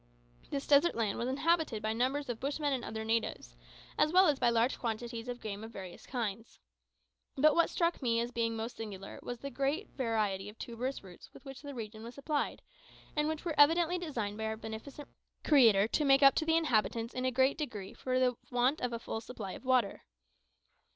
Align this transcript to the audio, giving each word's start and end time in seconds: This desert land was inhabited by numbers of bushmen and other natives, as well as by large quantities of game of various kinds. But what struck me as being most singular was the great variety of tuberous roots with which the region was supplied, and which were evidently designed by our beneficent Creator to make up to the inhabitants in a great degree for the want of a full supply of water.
This 0.49 0.65
desert 0.65 0.95
land 0.95 1.19
was 1.19 1.27
inhabited 1.27 1.83
by 1.83 1.93
numbers 1.93 2.27
of 2.27 2.39
bushmen 2.39 2.73
and 2.73 2.83
other 2.83 3.05
natives, 3.05 3.55
as 3.99 4.11
well 4.11 4.25
as 4.25 4.39
by 4.39 4.49
large 4.49 4.79
quantities 4.79 5.27
of 5.27 5.39
game 5.39 5.63
of 5.63 5.69
various 5.69 6.07
kinds. 6.07 6.57
But 7.35 7.53
what 7.53 7.69
struck 7.69 8.01
me 8.01 8.19
as 8.19 8.31
being 8.31 8.55
most 8.55 8.75
singular 8.77 9.19
was 9.21 9.37
the 9.37 9.51
great 9.51 9.89
variety 9.91 10.49
of 10.49 10.57
tuberous 10.57 11.03
roots 11.03 11.29
with 11.35 11.45
which 11.45 11.61
the 11.61 11.75
region 11.75 12.01
was 12.01 12.15
supplied, 12.15 12.63
and 13.15 13.27
which 13.27 13.45
were 13.45 13.53
evidently 13.59 13.99
designed 13.99 14.39
by 14.39 14.45
our 14.45 14.57
beneficent 14.57 15.07
Creator 15.43 15.87
to 15.89 16.03
make 16.03 16.23
up 16.23 16.33
to 16.33 16.45
the 16.47 16.57
inhabitants 16.57 17.13
in 17.13 17.23
a 17.23 17.29
great 17.29 17.59
degree 17.59 17.93
for 17.93 18.19
the 18.19 18.35
want 18.49 18.81
of 18.81 18.93
a 18.93 18.97
full 18.97 19.21
supply 19.21 19.51
of 19.51 19.65
water. 19.65 20.01